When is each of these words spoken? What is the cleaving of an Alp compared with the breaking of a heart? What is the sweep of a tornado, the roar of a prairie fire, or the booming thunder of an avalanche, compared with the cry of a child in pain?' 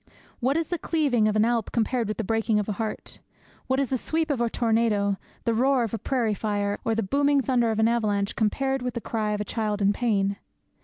What 0.39 0.57
is 0.57 0.69
the 0.69 0.79
cleaving 0.79 1.27
of 1.27 1.35
an 1.35 1.45
Alp 1.45 1.71
compared 1.71 2.07
with 2.07 2.17
the 2.17 2.23
breaking 2.23 2.57
of 2.59 2.67
a 2.67 2.71
heart? 2.71 3.19
What 3.67 3.79
is 3.79 3.89
the 3.89 3.99
sweep 3.99 4.31
of 4.31 4.41
a 4.41 4.49
tornado, 4.49 5.17
the 5.43 5.53
roar 5.53 5.83
of 5.83 5.93
a 5.93 5.99
prairie 5.99 6.33
fire, 6.33 6.79
or 6.83 6.95
the 6.95 7.03
booming 7.03 7.39
thunder 7.39 7.69
of 7.69 7.77
an 7.77 7.87
avalanche, 7.87 8.35
compared 8.35 8.81
with 8.81 8.95
the 8.95 8.99
cry 8.99 9.33
of 9.33 9.41
a 9.41 9.45
child 9.45 9.79
in 9.79 9.93
pain?' 9.93 10.37